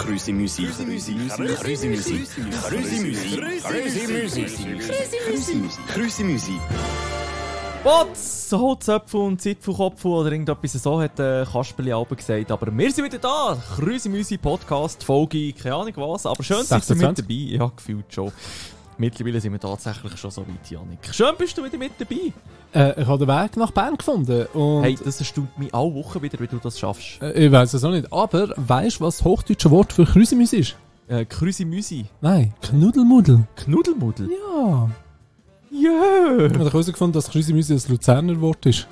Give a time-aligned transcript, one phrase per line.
[0.00, 0.70] Krüsi Musik.
[0.74, 1.60] Krüsi Musik.
[1.60, 2.28] Krüsi Musik.
[2.68, 3.62] Krüsi Musik.
[5.26, 5.86] Krüsi Musik.
[5.88, 6.60] Krüsi Musik.
[7.82, 12.50] Potz, Holzöpfel und Zipfelkopf oder irgendetwas so hat äh, Kasperli Alben gesagt.
[12.50, 13.58] Aber wir sind wieder da.
[13.76, 16.24] Krüsi Müsi Podcast, Folge, keine Ahnung was.
[16.24, 17.26] Aber schön, dass ihr mit 26.
[17.26, 17.64] dabei.
[17.64, 18.32] Ja, gefühlt schon.
[19.00, 20.98] Mittlerweile sind wir tatsächlich schon so weit, Janik.
[21.10, 22.34] Schön bist du wieder mit dabei.
[22.74, 24.44] Äh, ich habe den Weg nach Bern gefunden.
[24.52, 27.20] Und Hey, das erstaunt mich alle Wochen wieder, wie du das schaffst.
[27.22, 28.12] äh, ich weiß es auch nicht.
[28.12, 30.76] Aber weißt du, was das hochdeutsche Wort für Krüsimüs ist?
[31.08, 32.04] Äh, Krüsi Müsi.
[32.20, 33.44] Nein, Knuddelmuddel.
[33.56, 34.28] Knuddelmuddel.
[34.30, 34.90] Ja.
[35.72, 36.46] Ja.
[36.46, 38.86] Ich habe herausgefunden, dass Krüsimüs ein Luzerner Wort ist.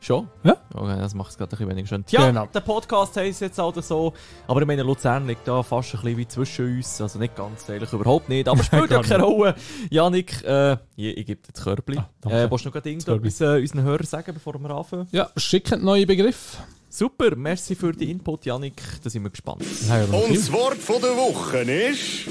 [0.00, 0.28] Schon?
[0.44, 0.56] Ja.
[0.74, 2.04] Okay, das macht es gerade ein bisschen weniger schön.
[2.10, 2.46] Ja, Genau.
[2.46, 4.12] der Podcast heisst jetzt halt so.
[4.46, 7.00] Aber ich meine, Luzern liegt da fast ein bisschen wie zwischen uns.
[7.00, 8.48] Also nicht ganz, eigentlich überhaupt nicht.
[8.48, 9.54] Aber spielt ja Gar keine Rolle.
[9.90, 11.98] Janik, äh, ich, ich gebe dir das Körbli.
[11.98, 12.38] Ah, danke.
[12.42, 15.08] äh, willst du noch gerade irgendetwas äh, unseren Hörern sagen, bevor wir anfangen?
[15.10, 16.58] Ja, schicken neue Begriff.
[16.88, 18.80] Super, merci für den Input, Janik.
[19.02, 19.62] Da sind wir gespannt.
[19.62, 22.28] Und das Wort von der Woche ist...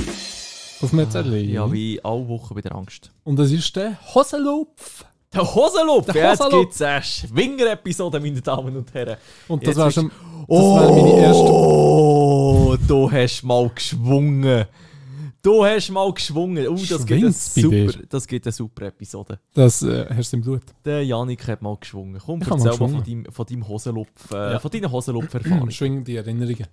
[0.81, 1.35] Auf Zettel.
[1.49, 3.11] Ja, wie alle Wochen wieder Angst.
[3.23, 5.05] Und das ist der Hosenlupf.
[5.37, 6.05] Der Hosenlupf!
[6.11, 6.61] Der Jetzt Hosenlupf.
[6.63, 9.17] gibt es eine Schwinger-Episode, meine Damen und Herren.
[9.47, 10.11] Und das Jetzt war schon.
[10.47, 11.43] Das wäre meine erste.
[11.51, 14.65] Oh, du hast mal geschwungen.
[15.43, 16.67] Du hast mal geschwungen.
[16.67, 19.39] Oh, das gibt, eine super, das gibt eine super Episode.
[19.53, 20.63] Das äh, hast du im Blut.
[20.83, 22.19] Der Janik hat mal geschwungen.
[22.25, 24.59] Komm, Ich hab mal erzähl mal von deinem, von deinem Hosenlupf, äh, Ja.
[24.59, 25.71] von deinen Hosenlupf-Erfahrungen.
[25.71, 26.65] Schwingen die Erinnerungen.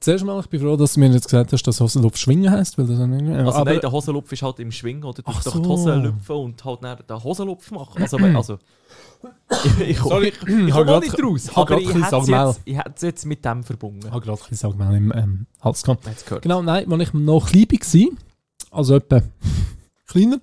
[0.00, 2.76] Zuerst mal, ich bin froh, dass du mir jetzt gesagt hast, dass Hosenlupf schwingen heisst.
[2.78, 5.22] Weil das also aber, nein, der Hosenlupf ist halt im Schwingen, oder?
[5.22, 5.68] Du musst doch die so.
[5.70, 8.02] Hose lüpfen und halt dann den Hosenlupf machen.
[8.02, 8.58] Also, also
[9.64, 11.48] ich, ich, Sorry, ich, ich ich komme auch nicht raus.
[11.48, 14.00] hab Aber ich hätte es jetzt, ich jetzt mit dem verbunden.
[14.06, 16.08] ich habe gerade ein bisschen Sagmel im ähm, Hals gehabt.
[16.42, 18.08] Genau, nein, als ich noch klein war,
[18.78, 19.22] also etwa
[20.16, 20.40] kleiner,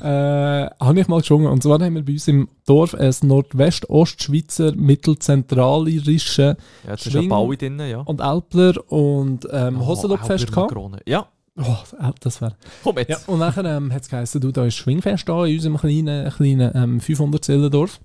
[0.00, 1.46] äh, habe ich mal geschwungen.
[1.48, 7.28] Und zwar haben wir bei uns im Dorf ein Nordwest-Ostschweizer, mittelzentralirische Ja, jetzt ist Schwing-
[7.28, 8.00] Bau drin, ja.
[8.00, 10.74] und Älpler und ähm, Oh, Älpler gehabt.
[11.08, 11.26] Ja,
[11.60, 11.76] Oh,
[12.20, 12.54] das wäre.
[12.84, 13.08] komm jetzt.
[13.10, 16.30] Ja, und nachher ähm, hat es geheißen, du, da ist Schwingfest da in unserem kleinen,
[16.30, 17.98] kleinen ähm, 500 Zellendorf.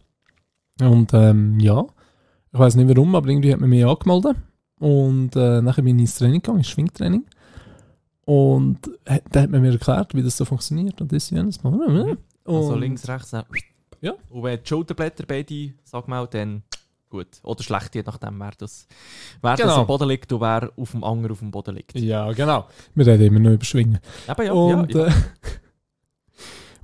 [0.81, 1.85] Und ähm, ja,
[2.51, 4.37] ich weiß nicht warum, aber irgendwie hat man mich angemeldet.
[4.79, 7.25] Und äh, nachher bin ich ins Training gegangen, ins Schwingtraining.
[8.25, 10.99] Und äh, da hat man mir erklärt, wie das so funktioniert.
[11.01, 11.73] Und das jenes Mal.
[11.73, 13.31] Und, Also links, rechts.
[13.31, 13.45] dann-
[14.01, 14.13] Ja.
[14.29, 16.63] Und wenn die Schulterblätter beide, sag mal, dann
[17.09, 17.27] gut.
[17.43, 18.87] Oder schlecht, je nachdem, wer das,
[19.41, 19.81] wer das Genau.
[19.81, 21.95] am Boden liegt und wer auf dem Anger auf dem Boden liegt.
[21.99, 22.67] Ja, genau.
[22.95, 23.99] Wir reden immer noch über Schwingen.
[24.27, 25.07] Eben, ja, und ja, ja.
[25.07, 25.11] Äh,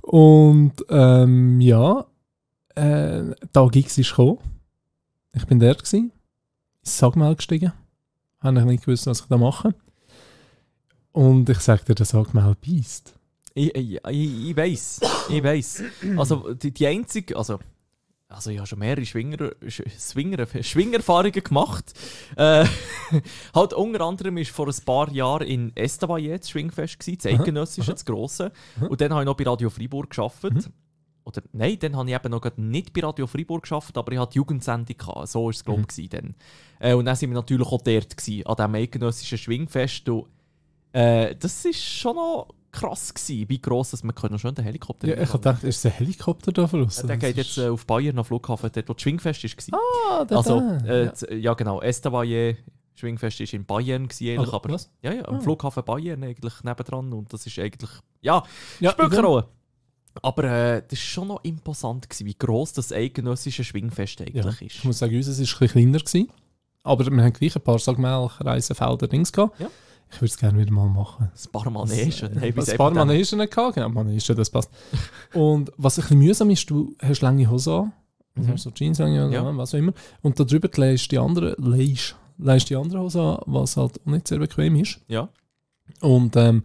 [0.02, 2.06] und ähm, ja,
[2.74, 4.38] äh, da Gigs ist gekommen.
[5.32, 5.96] Ich bin dort gsi,
[6.80, 7.72] ins Sagmal gestiegen.
[8.40, 9.74] Habe ich nicht gewusst, was ich da mache.
[11.12, 13.14] Und ich sag dir, der Sagmal beißt.
[13.54, 15.82] Ich, ich, ich, ich weiss, ich weiss.
[16.16, 17.58] Also die, die einzige, also,
[18.28, 21.92] also ich habe schon mehrere Schwinger, Sch- Swinger, Schwingerfahrungen gemacht.
[22.36, 22.64] Äh,
[23.54, 27.90] halt unter anderem ist vor ein paar Jahren in Estavayer das Schwingfest gewesen, das Eidgenössische,
[27.90, 28.52] das grosse.
[28.88, 30.66] Und dann habe ich noch bei Radio Freiburg gearbeitet.
[30.68, 30.72] Mhm.
[31.24, 34.32] Oder nein, dann habe ich eben noch nicht bei Radio Freiburg gearbeitet, aber ich hatte
[34.34, 34.96] die Jugendsendung.
[34.96, 35.28] Gehabt.
[35.28, 36.08] So war es, glaube ich, Mhm.
[36.10, 36.34] dann.
[36.78, 40.08] Äh, und dann sind wir natürlich auch dort, gewesen, an diesem eidgenössischen Schwingfest.
[40.08, 40.26] Und,
[40.92, 45.08] äh, das war schon noch krass, gewesen, wie gross dass man können schön den Helikopter
[45.08, 47.02] Ja, ich habe gedacht, ist ein Helikopter da voraus?
[47.04, 49.42] Der geht jetzt äh, auf Bayern am Flughafen, dort wo das Schwingfest
[49.72, 49.80] war.
[50.10, 51.12] ah, der also, äh, ja.
[51.14, 51.54] z- ja.
[51.54, 52.54] genau, Estavayer
[52.94, 54.90] Schwingfest war in Bayern, gewesen, eigentlich, Ah, aber was?
[55.02, 55.40] ja, ja, am Ah.
[55.40, 57.12] Flughafen Bayern eigentlich nebendran.
[57.12, 57.90] Und das ist eigentlich,
[58.20, 58.42] ja,
[58.78, 59.48] Ja, Rolle.
[60.22, 64.50] Aber äh, das war schon noch imposant, gewesen, wie gross das eidgenössische Schwingfest eigentlich Ja,
[64.50, 64.60] ist.
[64.76, 65.98] Ich muss sagen, unseres war ein bisschen kleiner.
[65.98, 66.28] Gewesen,
[66.82, 69.58] aber wir haben gleich ein paar Sagmal-Reisefelder Dings gehabt.
[69.60, 69.68] Ja.
[70.12, 71.30] Ich würde es gerne wieder mal machen.
[71.32, 72.38] Ein paar Manegen.
[72.38, 72.90] Hey, wie ein paar?
[72.90, 74.70] Manegen gehabt, genau, Manegen, das passt.
[75.34, 77.92] Und was ein bisschen mühsam ist, du hast lange Hose an,
[78.34, 78.50] Mhm.
[78.50, 82.16] also so Jeans an, ja, was auch immer, und darüber legst du die andere, legst,
[82.38, 85.00] legst die andere Hose an, was halt auch nicht sehr bequem ist.
[85.08, 85.28] Ja.
[86.00, 86.64] Und ähm,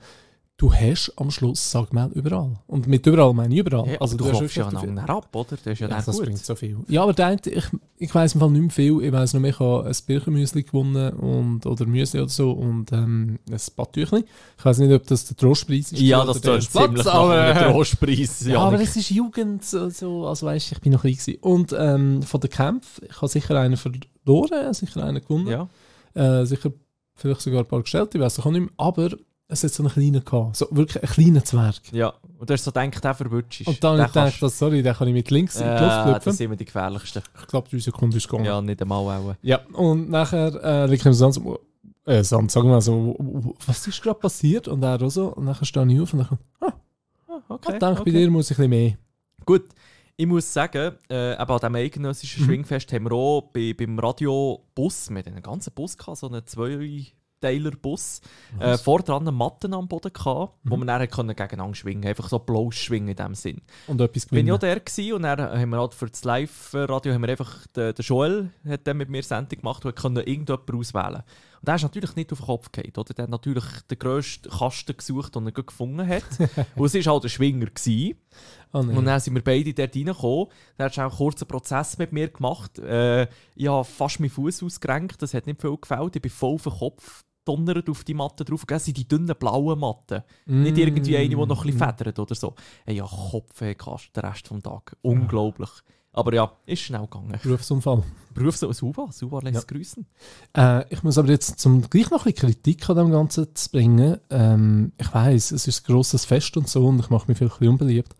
[0.57, 2.53] du hast am Schluss, sag mal, überall.
[2.67, 3.89] Und mit überall meine ich überall.
[3.89, 5.49] Ja, also du, hast klopfst ja wirklich aneinander ab, oder?
[5.51, 6.77] Das ist ja, ja, das bringt so viel.
[6.87, 7.65] Ja, aber der, ich,
[7.97, 9.01] ich weiss im Fall nicht mehr viel.
[9.03, 13.39] Ich weiss noch, ich habe ein Birchenmüsli gewonnen und, oder Müsli oder so und ähm,
[13.49, 14.23] ein Badtüchli.
[14.57, 15.99] Ich weiss nicht, ob das der Trostpreis ist.
[15.99, 18.45] Ja, das Platz, ziemlich nach aber, äh, Trostpreis.
[18.45, 21.37] Ja, aber es ist Jugend, so, so also weißt, ich bin noch klein gewesen.
[21.41, 25.47] Und ähm, von den Kämpfen, ich habe sicher einen verloren, sicher einen gewonnen.
[25.47, 25.67] ja.
[26.13, 26.71] Äh, sicher
[27.13, 28.69] vielleicht sogar ein paar gestellt, ich weiß auch nicht mehr.
[28.77, 29.09] Aber
[29.47, 31.75] es hat so einen kleinen gehabt, so wirklich einen kleinen Zwerg.
[31.91, 34.81] ja, und du hast so gedacht, der verwünscht Und dann habe ich gedacht, das, sorry,
[34.83, 36.31] den kann ich mit links in die Luft äh, das klopfen.
[36.33, 37.21] sind immer die gefährlichsten.
[37.41, 38.45] Ich glaube, drei Sekunden ist gegangen.
[38.45, 39.35] Ja, nicht einmal auch.
[39.41, 41.59] Ja, und nachher äh, liegt er im Sand so,
[42.05, 44.67] äh, Sand, sagen wir mal so, was ist gerade passiert?
[44.67, 46.73] Und er auch so, und nachher stehe ich auf und dann, ah,
[47.47, 48.97] Ah, ich denke, bei dir muss ich ein bisschen mehr.
[49.45, 49.65] Gut,
[50.17, 52.47] ich muss sagen, äh, eben an diesem eidgenössischen Mhm.
[52.47, 56.27] Schwingfest haben wir auch bei, beim Radio Bus, wir hatten einen ganzen Bus gehabt, so
[56.27, 57.05] einen zwei,
[57.45, 58.21] Zweiteiler-Bus.
[58.59, 62.39] Äh, vor dran Matten am Boden gehabt, wo man dann können gegeneinander schwingen Einfach so
[62.39, 63.61] bloß schwingen in dem Sinn.
[63.87, 64.47] Und etwas Bin gewinnen.
[64.47, 67.67] ich auch der gewesen und dann haben wir halt für das Live-Radio haben wir einfach,
[67.75, 71.23] der, der Joel hat dann mit mir Sendung gemacht und können irgendjemanden auswählen.
[71.61, 73.13] Und der ist natürlich nicht auf den Kopf gefallen, oder?
[73.13, 76.23] Der hat natürlich den grössten Kasten gesucht, den er gefunden hat.
[76.75, 77.65] und es war halt ein Schwinger.
[77.65, 78.17] Gewesen.
[78.73, 78.89] Nein.
[78.97, 80.47] Und dann sind wir beide dort reingekommen.
[80.77, 82.77] Dann hat auch einen kurzen Prozess mit mir gemacht.
[82.79, 86.15] Äh, ich habe fast meinen Fuß ausgerenkt, das hat nicht viel gefällt.
[86.15, 88.65] Ich bin voll auf den Kopf donnert auf die Matte drauf.
[88.65, 90.23] Das sind die dünnen blauen Matten.
[90.47, 92.55] Nicht irgendwie eine, die noch ein bisschen federt oder so.
[92.85, 93.61] Hey, ja, gehabt,
[94.15, 94.97] den Rest des Tages.
[95.03, 95.69] Unglaublich.
[96.11, 97.37] Aber ja, ist schnell gegangen.
[97.43, 98.01] Berufsunfall.
[98.33, 99.61] Beruf so Suva, Suva lässt Ja.
[99.67, 100.05] grüßen.
[100.55, 103.69] Äh, ich muss aber jetzt zum gleich noch ein bisschen Kritik an dem Ganzen zu
[103.69, 104.17] bringen.
[104.29, 107.55] Ähm, ich weiß, es ist ein grosses Fest und so und ich mache mich vielleicht
[107.55, 108.15] ein bisschen unbeliebt.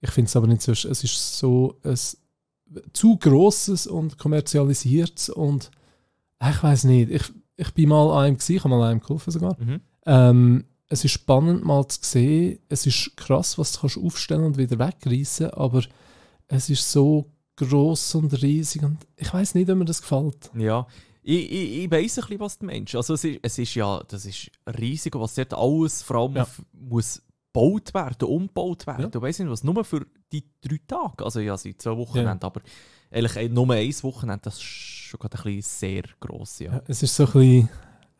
[0.00, 1.98] Ich finde es aber nicht so, es ist so ein
[2.92, 5.70] zu grosses und kommerzialisiertes und
[6.40, 7.22] äh, ich weiß nicht, ich,
[7.56, 9.56] ich bin mal einem gewesen, ich habe mal an einem geholfen sogar.
[9.58, 9.80] Mhm.
[10.06, 14.56] Ähm, es ist spannend mal zu sehen, es ist krass, was du kannst aufstellen und
[14.58, 15.82] wieder wegreißen, aber
[16.46, 20.50] es ist so gross und riesig und ich weiß nicht, ob mir das gefällt.
[20.56, 20.86] Ja,
[21.22, 22.94] ich, ich, ich weiss ein bisschen, was du meinst.
[22.94, 26.36] Also es ist, es ist ja, das ist riesig, und was dort alles vor allem
[26.36, 26.46] Ja.
[26.72, 27.20] muss
[27.58, 29.10] gebaut werden, umgebaut werden.
[29.12, 29.20] Ja.
[29.22, 31.24] Weißt nicht was, nur für die drei Tage.
[31.24, 32.36] Also ja, seit zwei Wochen, Ja.
[32.40, 32.60] aber
[33.10, 36.72] eigentlich ein- nur ein Wochenende, das ist schon gerade ein bisschen sehr gross, ja.
[36.72, 37.68] Ja, es ist so ein bisschen,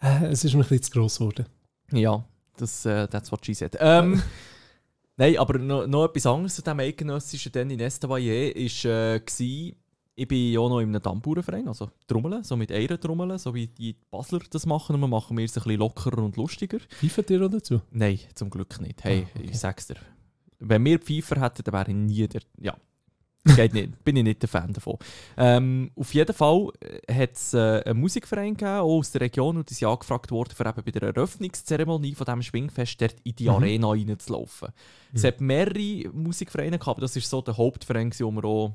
[0.00, 1.46] äh, es ist mir ein bisschen zu gross geworden.
[1.92, 2.24] Ja,
[2.56, 3.76] das, äh, that's what she said.
[3.80, 4.22] Ähm,
[5.16, 9.20] Nein, aber noch, noch etwas anderes zu diesem eidgenössischen dann in Estavayer ist, äh,
[10.18, 13.68] ich bin ja noch in einem Tamburenverein, also Trommeln, so mit einer Trommeln, so wie
[13.68, 14.94] die Basler das machen.
[14.96, 16.78] Und wir machen wir es ein bisschen lockerer und lustiger.
[16.80, 17.80] Pfeifen dir auch dazu?
[17.92, 19.04] Nein, zum Glück nicht.
[19.04, 19.48] Hey, Ah, okay.
[19.50, 19.96] ich sag's dir.
[20.58, 22.42] Wenn wir Pfeifer hätten, dann wäre ich nie der.
[22.60, 22.76] Ja.
[23.56, 24.04] Geht nicht.
[24.04, 24.98] Bin ich nicht der Fan davon.
[25.36, 26.70] Ähm, auf jeden Fall
[27.10, 30.52] hat es äh, einen Musikverein gegeben, auch aus der Region, und die sind angefragt worden,
[30.54, 33.50] für eben bei der Eröffnungszeremonie von diesem Schwingfest dort in die Mhm.
[33.50, 34.68] Arena reinzulaufen.
[35.14, 38.74] Es hat mehrere Musikvereine gehabt, aber das ist so der Hauptverein, den man auch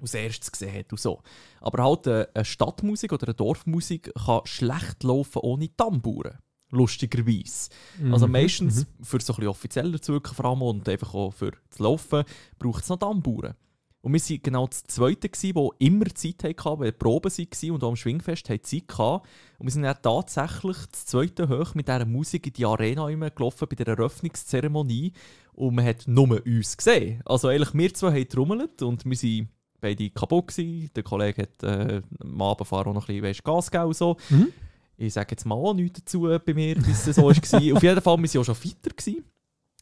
[0.00, 0.92] als erstes gesehen hat.
[0.92, 1.22] Und so.
[1.60, 6.38] Aber halt äh, eine Stadtmusik oder eine Dorfmusik kann schlecht laufen ohne Tamburen.
[6.70, 7.70] Lustigerweise.
[8.12, 9.04] Also Mhm, meistens mhm.
[9.04, 12.24] für so ein bisschen offizeller zu wirken vor allem und einfach auch für das Laufen
[12.58, 13.54] braucht es noch Tamburen.
[14.00, 17.88] Und wir waren genau das Zweite, die immer Zeit hatten, weil Proben waren und auch
[17.88, 19.26] am Schwingfest hatten Zeit hatten.
[19.58, 23.66] Und wir sind dann tatsächlich das Zweite hoch mit dieser Musik in die Arena gelaufen
[23.68, 25.12] bei der Eröffnungszeremonie
[25.52, 27.22] und man hat nur uns gesehen.
[27.24, 29.48] Also eigentlich wir zwei haben trommelt und wir waren
[29.80, 30.90] beide kaputt gewesen.
[30.94, 34.16] Der Kollege hat äh, am Abendfahren auch noch ein bisschen weisst, Gas gegeben so.
[34.30, 34.48] Mhm.
[34.96, 37.28] Ich sage jetzt mal auch nichts dazu bei mir, wie es so war.
[37.76, 38.90] Auf jeden Fall, wir waren auch schon fitter.
[38.90, 39.24] Gewesen.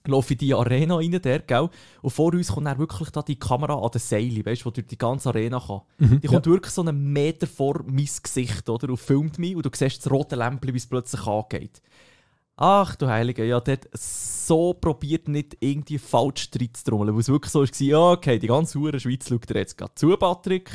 [0.09, 1.69] Laufe in die Arena rein, der, gell?
[2.01, 4.83] Und vor uns kommt dann wirklich da die Kamera an den Seilen, weißt du, die
[4.83, 5.81] durch die ganze Arena kann.
[5.99, 8.89] Mhm, Die kommt wirklich so einen Meter vor mein Gesicht, oder?
[8.89, 11.83] Und filmt mich und du siehst das rote Lämpchen, wie es plötzlich angeht.
[12.59, 17.53] Ach du Heilige, ja, der hat so probiert, nicht irgendwie falsch reinzutrommeln, weil es wirklich
[17.53, 20.71] so war, ja, okay, die ganze Hure Schweiz schaut dir jetzt gerade zu, Patrick.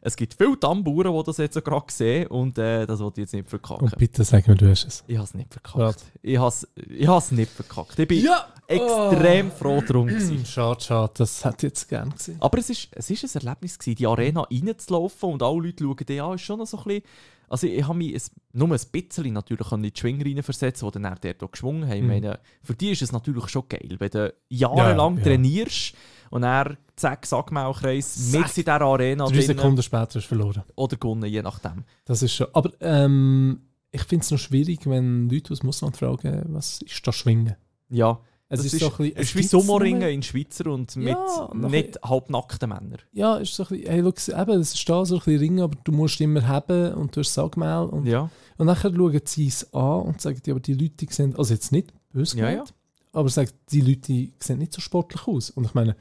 [0.00, 3.24] Es gibt viele Tamburen, die das jetzt so gerade sehen und äh, das wollte ich
[3.26, 3.84] jetzt nicht verkacken.
[3.84, 5.04] Und bitte sag mir, du hast es.
[5.06, 5.76] Ich habe es nicht verkackt.
[5.78, 5.96] Schade.
[6.22, 7.98] Ich habe es ich nicht verkackt.
[7.98, 8.46] Ich bin Ja!
[8.68, 10.06] extrem froh drum.
[10.06, 10.44] gewesen.
[10.46, 12.36] Schade, schade, das hätte ich jetzt gerne gesehen.
[12.40, 15.96] Aber es ist, es ist ein Erlebnis, gewesen, die Arena reinzulaufen und alle Leute schauen
[15.96, 16.34] dich an.
[16.34, 17.02] Ist schon noch so ein bisschen,
[17.48, 18.20] also ich habe mich ein,
[18.52, 21.96] nur ein bisschen natürlich in die Schwinger reinversetzt, die dann dort auch geschwungen haben.
[21.96, 22.08] Ich Mhm.
[22.08, 25.24] meine, für die ist es natürlich schon geil, wenn du jahrelang ja.
[25.24, 25.94] trainierst
[26.30, 30.62] und dann zack, Sackmaulkreis mit in dieser Arena Drei drin Sekunden später du verloren.
[30.74, 31.84] oder gewonnen, je nachdem.
[32.04, 32.48] Das ist schon.
[32.52, 33.60] Aber ähm,
[33.92, 37.56] ich finde es noch schwierig, wenn Leute aus dem Ausland fragen, was ist das Schwingen?
[37.88, 39.40] Ja, Es das ist, so ein bisschen.
[39.42, 42.98] es Sommerringen in Schweizer und mit Ja, nicht halbnackten Männern.
[43.12, 45.60] Ja, ist so ein bisschen, hey, schau, eben, es ist da so ein bisschen Ring,
[45.60, 47.88] aber du musst immer haben und du hast Sagmehl.
[47.90, 48.30] Und, Ja.
[48.56, 51.52] und nachher schauen sie es an und sagen, ja, aber die Leute die sehen, also
[51.52, 52.72] jetzt nicht böse Ja, gemeint,
[53.12, 55.50] aber sagen, die Leute die sehen nicht so sportlich aus.
[55.50, 55.96] Und ich meine,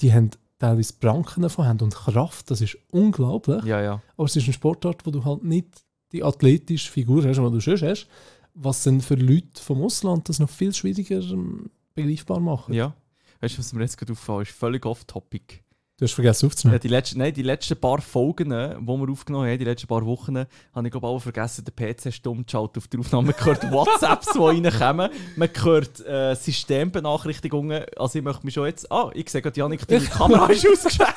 [0.00, 3.64] die haben teilweise Pranken davon haben und Kraft, das ist unglaublich.
[3.64, 4.02] Ja, ja.
[4.16, 5.68] Aber es ist ein Sportart, wo du halt nicht
[6.12, 8.06] die athletische Figur hast, die du schon hast,
[8.54, 12.74] was dann für Leute vom Ausland das noch viel schwieriger ähm, begreifbar machen.
[12.74, 12.94] Ja.
[13.40, 15.60] Weißt du, was mir jetzt gerade auffällt, ist völlig off-topic.
[15.98, 16.80] Du hast vergessen Ja, aufzunehmen.
[16.80, 20.36] die, letzten, nein, die letzten paar Folgen, die wir aufgenommen haben, die letzten paar Wochen,
[20.36, 23.28] habe ich glaube auch vergessen, den PC stumm zu schalten auf die Aufnahme.
[23.28, 25.10] Man hört WhatsApps, die reinkommen.
[25.36, 27.84] Man hört äh, Systembenachrichtigungen.
[27.96, 28.90] Also ich möchte mich schon jetzt...
[28.90, 31.14] Ah, ich sehe gerade, Janik, deine Kamera ist ausgeschaltet.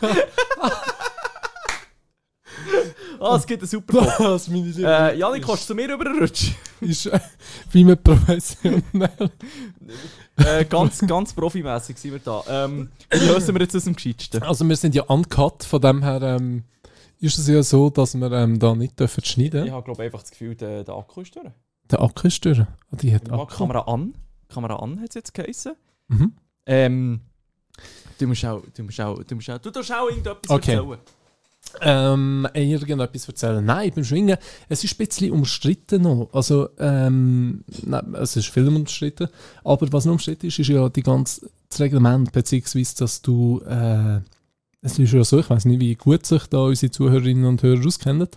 [3.32, 4.14] ah, es gibt einen super.
[4.18, 6.54] Das meine ich Äh, Janik, kommst du zu mir rüberrutschen?
[6.80, 7.20] ist äh,
[7.70, 8.82] wie man professionell.
[10.36, 12.42] äh, ganz, ganz profimässig sind wir da.
[12.48, 14.42] Ähm, wie lösen wir jetzt aus dem Gescheitsten?
[14.42, 16.64] Also wir sind ja uncut, von dem her ähm,
[17.20, 20.22] ist es ja so, dass wir ähm, da nicht dürfen schneiden Ich habe glaube einfach
[20.22, 21.46] das Gefühl, der, der Akku ist durch.
[21.90, 22.60] Der Akku ist durch.
[22.60, 23.46] Ah, Die hat Akku.
[23.46, 24.14] Kamera an.
[24.48, 25.74] Kamera an hat es jetzt geheißen.
[26.08, 26.32] Mhm.
[26.66, 27.20] Ähm,
[28.18, 30.74] du musst auch, du musst auch, du musst auch, du darfst auch irgendetwas Okay.
[30.74, 30.98] erzählen.
[31.80, 33.64] Ähm, irgendetwas erzählen.
[33.64, 34.36] Nein, beim Schwingen,
[34.68, 36.28] es ist ein bisschen umstritten noch.
[36.32, 39.28] Also, ähm, nein, es ist viel umstritten.
[39.64, 44.20] Aber was noch umstritten ist, ist ja die ganze, das Reglement, beziehungsweise, dass du, äh,
[44.82, 47.86] es ist ja so, ich weiß nicht, wie gut sich da unsere Zuhörerinnen und Hörer
[47.86, 48.28] auskennen,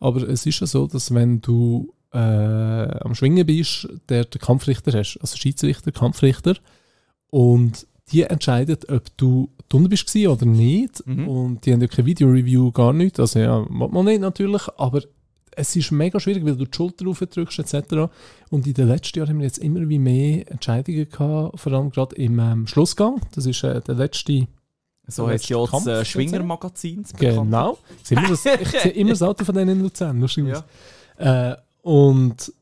[0.00, 4.98] aber es ist ja so, dass wenn du äh, am Schwingen bist, der den Kampfrichter
[4.98, 6.56] hast, also Schiedsrichter, Kampfrichter,
[7.30, 11.06] und die entscheiden, ob du drunter bist oder nicht.
[11.06, 11.28] Mhm.
[11.28, 13.18] Und die haben ja keine Video-Review, gar nicht.
[13.18, 15.02] Also ja, man nicht natürlich, aber
[15.54, 18.10] es ist mega schwierig, weil du die Schulter raufdrückst etc.
[18.50, 21.90] Und in den letzten Jahren haben wir jetzt immer wie mehr Entscheidungen gehabt, vor allem
[21.90, 23.20] gerade im ähm, Schlussgang.
[23.34, 24.46] Das ist äh, der letzte
[25.06, 27.04] So heißt ja das äh, Schwinger-Magazin.
[27.18, 27.78] Genau.
[28.00, 30.64] Ich sehe immer das, ich sehe immer das Auto von denen in Luzern, lustigerweise.
[31.18, 32.52] Ja, Äh, und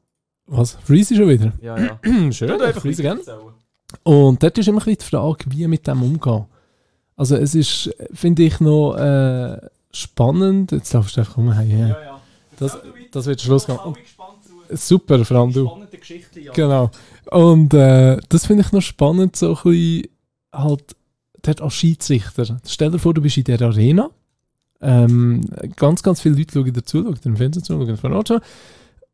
[0.47, 0.77] was?
[0.83, 1.53] Freeze schon wieder?
[1.63, 2.01] ja, ja.
[2.33, 3.21] Schön, einfach freeze gerne.
[4.03, 6.47] Und dort ist immer die Frage, wie mit dem umgehen.
[7.21, 9.61] Also es ist, finde ich, noch äh,
[9.93, 10.73] spannend.
[10.73, 11.53] Jetzt darfst du einfach um.
[11.53, 11.89] Hey, Ja, ja.
[11.89, 12.21] ja.
[12.59, 12.79] Das,
[13.11, 13.77] das wird Schluss gehen.
[13.77, 13.95] Zu.
[14.75, 15.67] Super, vor allem du.
[15.67, 16.53] Spannende Geschichte, ja.
[16.53, 16.91] Genau.
[17.31, 20.09] Und äh, das finde ich noch spannend, so ein bisschen
[20.51, 20.97] halt
[21.43, 22.59] dort als Schiedsrichter.
[22.67, 24.09] Stell dir vor, du bist in der Arena.
[24.81, 25.43] Ähm,
[25.77, 28.41] ganz, ganz viele Leute schauen dazu, schauen im Fernsehen zu, schauen Ort schon.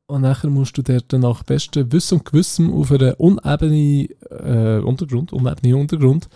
[0.07, 5.33] Und nachher musst du dort nach bestem Wissen und Gewissen auf einem unebenen äh, Untergrund,
[5.33, 6.29] unebenen Untergrund,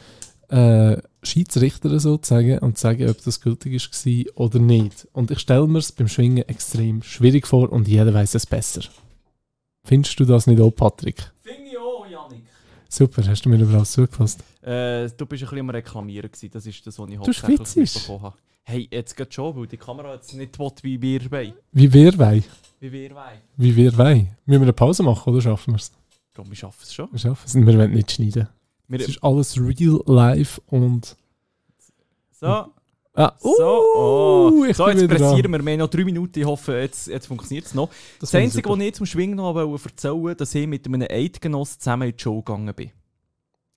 [0.48, 5.06] äh, Schiedsrichter sozusagen und sagen, ob das gültig ist war oder nicht.
[5.12, 8.82] Und ich stelle mir es beim Schwingen extrem schwierig vor und jeder weiß es besser.
[9.84, 11.32] Findest du das nicht auch, Patrick?
[11.42, 12.42] Finde ich auch, Janik.
[12.88, 14.40] Super, hast du mir überall zugefasst.
[14.62, 16.50] Äh, du bist ein bisschen am Reklamieren gewesen.
[16.52, 18.36] Das ist das, was ich Du hauptsächlich mitbekommen habe.
[18.62, 21.52] Hey, jetzt geht schon, weil die Kamera jetzt nicht will, wie wir wollen.
[21.72, 22.44] Wie wir wollen.
[22.78, 23.40] Wie wir wollen.
[23.56, 24.36] Wie wir wollen.
[24.44, 25.92] Müssen wir eine Pause machen oder schaffen wir es?
[26.34, 27.08] Glaube, wir schaffen es schon.
[27.10, 27.54] Wir schaffen es.
[27.54, 28.48] Wir wollen nicht schneiden.
[28.90, 31.16] Wir, Es ist alles real, live und...
[32.32, 32.66] so,
[33.12, 33.50] Ah, so,
[33.96, 34.50] oh.
[34.52, 35.64] uh, ich so jetzt pressieren wir.
[35.64, 36.38] Wir haben noch drei Minuten.
[36.38, 37.88] Ich hoffe, jetzt, jetzt funktioniert es noch.
[38.20, 41.78] Das Das, Einzige, was ich zum Schwingen noch erzählen wollte, dass ich mit einem Eidgenoss
[41.78, 42.92] zusammen in die Show gegangen bin.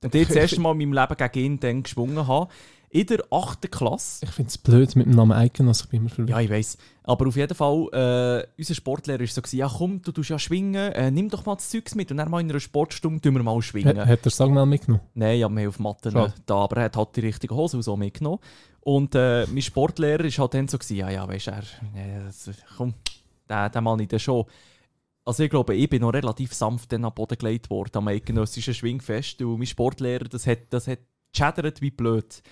[0.03, 2.51] Und ich das erste Mal in meinem Leben gegen ihn dann geschwungen habe.
[2.93, 3.71] In der 8.
[3.71, 4.23] Klasse.
[4.23, 6.29] Ich finde es blöd mit dem Namen also ich bin immer verwirrt.
[6.29, 6.77] Ja, ich weiß.
[7.01, 10.37] Aber auf jeden Fall, äh, unser Sportlehrer war so, gewesen, ja komm, du tust ja
[10.37, 13.33] schwingen, äh, nimm doch mal das Zeugs mit und dann mal in einer Sportstunde tun
[13.33, 13.97] wir mal schwingen.
[13.97, 15.01] Hat, hat er das Sagmal mitgenommen?
[15.15, 16.35] Nein, habe mich auf Matten Schade.
[16.45, 18.37] da, aber er hat halt die richtige Hose und so mitgenommen.
[18.81, 21.57] Und äh, mein Sportlehrer ist halt dann so, gewesen, ja, ja, weißt du, er,
[21.95, 22.93] äh, das- komm,
[23.49, 24.45] der, der Mann in der Show.
[25.25, 28.75] Also ich glaube, ich bin noch relativ sanft dann am Boden gelegt worden, am eidgenössischen
[28.75, 29.41] Schwingfest.
[29.41, 30.99] Und mein Sportlehrer, das hat, das hat
[31.81, 32.43] wie blöd.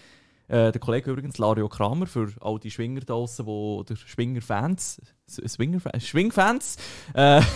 [0.51, 5.01] Äh, der Kollege übrigens, Lario Kramer, für all die Schwinger da draussen, wo, oder Schwinger-Fans,
[5.27, 6.77] S- Swinger- Schwingfans,
[7.13, 7.41] äh,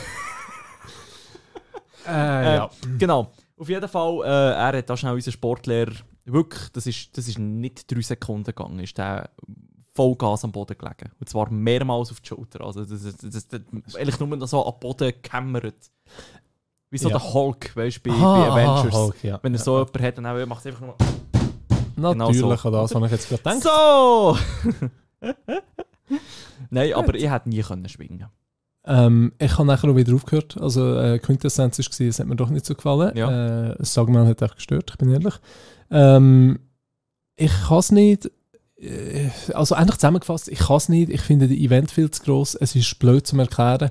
[2.08, 2.70] Äh, ja.
[3.00, 3.32] Genau.
[3.58, 5.92] Auf jeden Fall, äh, er hat da schnell unseren Sportlehrer,
[6.26, 9.30] wirklich, das ist, das ist nicht drei Sekunden gegangen, ist der
[9.94, 11.12] Vollgas am Boden gelegen.
[11.20, 12.62] Und zwar mehrmals auf die Schulter.
[12.62, 15.90] Also das, das, das, das, eigentlich nur noch so am Boden gehämmert.
[16.92, 17.18] Wie so Ja.
[17.18, 18.94] der Hulk, weißt du, bei, Aha, bei Avengers.
[18.94, 19.40] aha, Hulk, ja.
[19.42, 19.64] Wenn er Ja.
[19.64, 20.96] so jemanden hat, dann macht es einfach nur...
[21.96, 22.68] Natürlich, genau so.
[22.68, 23.64] an das habe ich jetzt gerade gedacht.
[23.64, 24.38] So!
[26.70, 28.28] Nein, aber ich hätte nie können schwingen
[28.86, 30.58] Ähm, ich habe nachher auch wieder aufgehört.
[30.60, 33.16] Also äh, Quintessenz war, es hat mir doch nicht so gefallen.
[33.18, 33.70] Ja.
[33.72, 35.34] Äh, das Sagmal hat echt gestört, ich bin ehrlich.
[35.90, 36.60] Ähm,
[37.36, 38.32] ich kann es nicht...
[38.78, 41.10] äh, Also eigentlich zusammengefasst, ich kann es nicht.
[41.10, 42.56] Ich finde das Event viel zu gross.
[42.56, 43.90] Es ist blöd zum Erklären.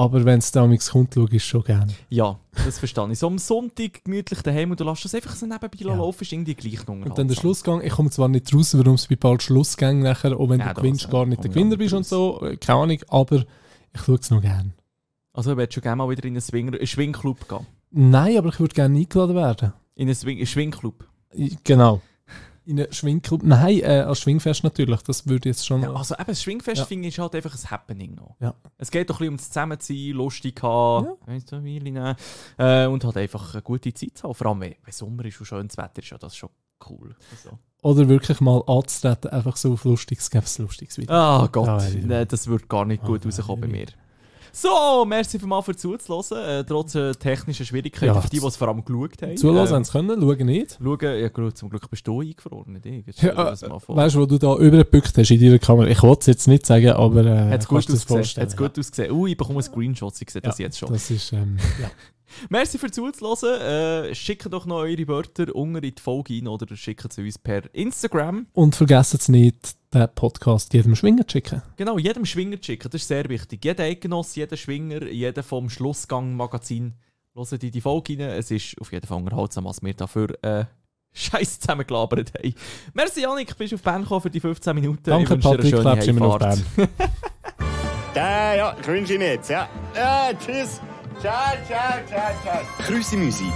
[0.00, 1.92] Aber wenn es damals kommt, schaue ich es schon gerne.
[2.08, 3.18] Ja, das verstehe ich.
[3.18, 5.94] So am Sonntag gemütlich daheim und du lässt das einfach so nebenbei Ja.
[5.94, 8.94] laufen, ist irgendwie gleich noch Und dann der Schlussgang, ich komme zwar nicht raus, warum
[8.94, 11.92] es bei bald Schlussgang nachher, auch wenn Ja, du gewinnst, gar nicht der Gewinner bist
[11.92, 13.44] und so, äh, keine Ahnung, aber
[13.92, 14.72] ich schaue es noch gerne.
[15.34, 17.66] Also, du würdest schon gerne mal wieder in einen, Swinger, einen Schwingclub gehen.
[17.90, 19.72] Nein, aber ich würde gerne eingeladen werden.
[19.96, 21.06] In einen, Swing, einen Schwingclub.
[21.64, 22.00] Genau.
[22.70, 23.42] In einen Schwingclub.
[23.42, 25.02] Nein, äh, als Schwingfest natürlich.
[25.02, 25.82] Das würde jetzt schon.
[25.82, 26.84] Ja, also eben, das Schwingfest Ja.
[26.84, 28.36] finde ich ist halt einfach ein Happening noch.
[28.38, 28.54] Ja.
[28.78, 32.14] Es geht doch ein bisschen ums Zusammenziehen, lustig haben, weißt du, Weile nehmen,
[32.58, 34.34] äh, und halt einfach eine gute Zeit zu haben.
[34.34, 36.50] Vor allem, wenn, Sommer ist und schönes Wetter ist, ja das schon
[36.88, 37.14] cool.
[37.32, 37.58] Also.
[37.82, 41.12] Oder wirklich mal anzutreten, einfach so auf Lustiges, gäbe es Lustiges wieder.
[41.12, 42.06] Ah Gott, Ja, ja.
[42.06, 43.72] nee, das wird gar nicht gut Ah, rauskommen bei ja.
[43.72, 43.86] mir.
[44.52, 48.56] So, merci vielmals für zuzuhören, äh, trotz äh, technischer Schwierigkeiten, Ja, für die, die es
[48.56, 49.36] vor allem geschaut haben.
[49.36, 50.78] Zulassen Äh, haben sie können, schauen nicht.
[50.82, 53.06] Schauen, ja gut, zum Glück bist du eingefroren, nicht ich.
[53.06, 53.96] Jetzt Ja, vor.
[53.96, 55.88] weißt du, wo du da übergebückt hast in deiner Kamera?
[55.88, 57.24] Ich wollte es jetzt nicht sagen, aber.
[57.24, 58.42] Äh, Hat es gut ausgesehen?
[58.42, 59.12] Hat's gut ausgesehen?
[59.12, 60.92] Uh, ich bekomme Screenshots, ich sehe das Ja, jetzt schon.
[60.92, 61.32] Das ist.
[61.32, 61.90] Ähm, ja.
[62.48, 63.60] Merci fürs Zuhören.
[63.60, 67.38] Äh, schickt doch noch eure Wörter unter in die Folge rein oder schickt sie uns
[67.38, 68.46] per Instagram.
[68.52, 71.62] Und vergesst es nicht, den Podcast jedem Schwinger zu schicken.
[71.76, 73.64] Genau, jedem Schwinger zu schicken, das ist sehr wichtig.
[73.64, 76.94] Jeder Eidgenoss, jeder Schwinger, jeder vom Schlussgang-Magazin
[77.34, 78.30] hört in die Folge rein.
[78.30, 80.64] Es ist auf jeden Fall unterhaltsam, was wir dafür äh,
[81.12, 82.54] Scheiß zusammengelabert haben.
[82.94, 85.02] Merci, Janik, bist du auf Bern gekommen für die 15 Minuten.
[85.02, 86.38] Danke, Ich Patrick, bleibst immer noch auf.
[86.38, 86.64] Bern.
[88.14, 89.68] Ja, ja, ich wünsche Ihnen jetzt, ja.
[89.94, 90.80] Ja, tschüss.
[91.20, 92.62] Ciao, ciao, ciao, ciao.
[92.86, 93.52] Grüße Musik.